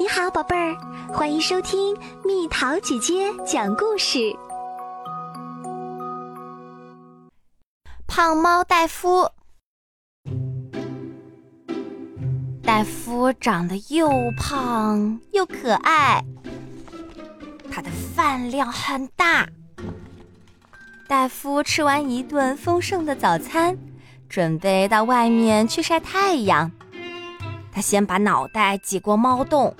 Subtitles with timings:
[0.00, 0.76] 你好，宝贝儿，
[1.12, 1.92] 欢迎收听
[2.24, 4.32] 蜜桃姐姐讲故事。
[8.06, 9.28] 胖猫戴夫，
[12.62, 14.08] 戴夫长得又
[14.38, 16.22] 胖又可爱，
[17.68, 19.48] 他的饭量很大。
[21.08, 23.76] 戴夫吃完一顿丰盛的早餐，
[24.28, 26.70] 准备到外面去晒太阳。
[27.72, 29.74] 他先把脑袋挤过猫洞。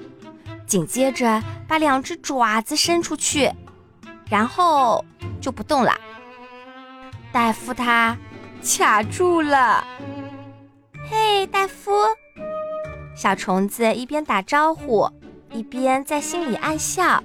[0.68, 3.50] 紧接着，把两只爪子伸出去，
[4.28, 5.02] 然后
[5.40, 5.92] 就不动了。
[7.32, 8.16] 戴夫他
[8.62, 9.82] 卡住了。
[11.10, 11.90] 嘿，戴夫！
[13.16, 15.10] 小虫子一边打招呼，
[15.50, 17.22] 一边在心里暗笑。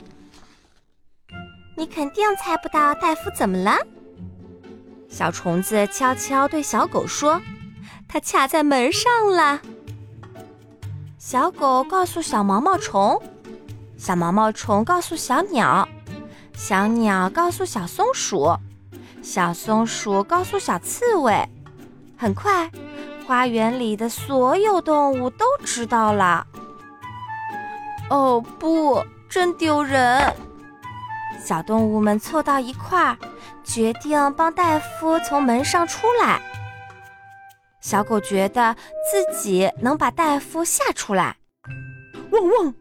[1.76, 3.78] 你肯定猜不到戴夫怎么了。
[5.10, 7.42] 小虫子悄悄对小狗说
[8.08, 9.62] ：“它卡在门上了。”
[11.20, 13.22] 小狗告诉小毛毛虫。
[14.04, 15.88] 小毛毛虫告诉小鸟，
[16.54, 18.54] 小鸟告诉小松鼠，
[19.22, 21.48] 小松鼠告诉小刺猬。
[22.18, 22.70] 很快，
[23.26, 26.45] 花园里的所有动物都知道了。
[28.10, 30.36] 哦不，真丢人！
[31.42, 33.17] 小动物们凑到一块儿，
[33.64, 36.42] 决定帮戴夫从门上出来。
[37.80, 38.76] 小狗觉得
[39.10, 41.38] 自己能把戴夫吓出来。
[42.32, 42.73] 汪汪！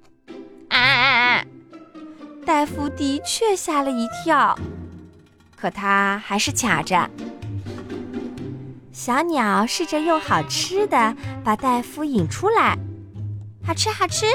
[2.53, 4.55] 戴夫的确吓了一跳，
[5.57, 7.09] 可他还是卡着。
[8.93, 12.77] 小鸟试着用好吃的把戴夫引出来，
[13.67, 14.27] 好吃好吃。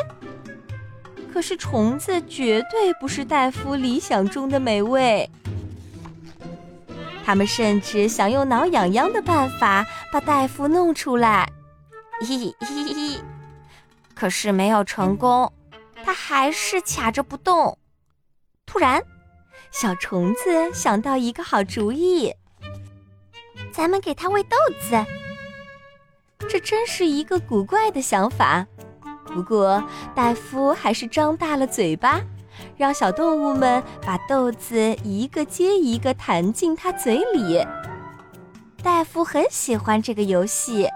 [1.31, 5.29] 可是虫子绝对不是戴夫理想中的美味，
[7.23, 11.47] 他们甚至想用挠痒痒的办法把戴夫弄出来，
[12.21, 13.21] 嘿嘿嘿，
[14.15, 15.53] 可是没有成功。
[16.03, 17.77] 它还是卡着不动。
[18.77, 19.03] 突然，
[19.71, 22.31] 小虫子想到一个好主意：
[23.71, 25.03] 咱们给它喂豆子。
[26.47, 28.67] 这真是一个古怪的想法。
[29.25, 29.83] 不过，
[30.13, 32.21] 戴夫还是张大了嘴巴，
[32.75, 37.65] 让小动物们把豆子一个接一个弹进他嘴里。
[38.83, 40.87] 戴夫很喜欢这个游戏。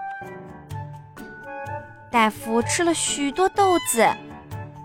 [2.12, 4.08] 戴夫吃了许多豆子。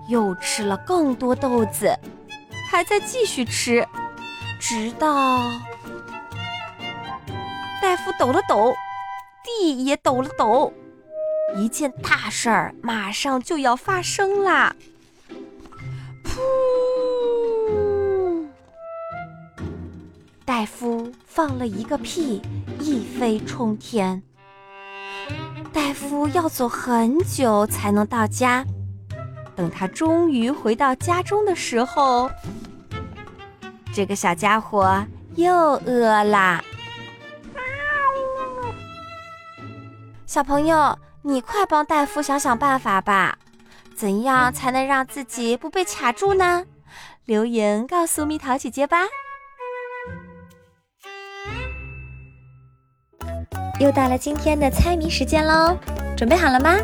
[0.10, 1.94] 又吃了更多豆子，
[2.70, 3.88] 还在继续吃，
[4.60, 5.40] 直到
[7.82, 8.76] 大夫抖了抖，
[9.44, 10.72] 地也抖了抖，
[11.56, 14.76] 一件大事儿马上就要发生啦！
[16.24, 16.40] 噗！
[20.46, 22.42] 大夫放了一个屁，
[22.80, 24.22] 一飞冲天。
[25.74, 28.66] 大夫要走很久才能到家。
[29.58, 32.30] 等他终于回到家中的时候，
[33.92, 35.04] 这个小家伙
[35.36, 36.64] 又饿啦。
[40.28, 43.40] 小朋友，你快帮戴夫想想办法吧，
[43.96, 46.64] 怎样才能让自己不被卡住呢？
[47.26, 49.00] 留言告诉蜜桃姐姐吧。
[53.80, 55.76] 又到了今天的猜谜时间喽，
[56.16, 56.76] 准备好了吗？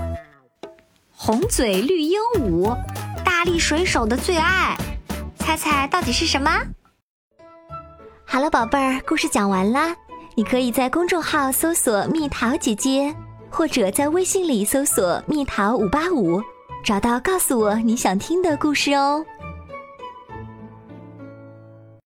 [1.26, 2.78] 红嘴绿鹦鹉，
[3.24, 4.76] 大力水手的最爱，
[5.38, 6.52] 猜猜到底是什么？
[8.26, 9.96] 好了，宝贝儿，故事讲完啦。
[10.36, 13.16] 你可以在公众号搜索“蜜桃姐姐”，
[13.50, 16.42] 或者在微信里搜索“蜜桃五八五”，
[16.84, 19.26] 找到告诉我你想听的故事哦。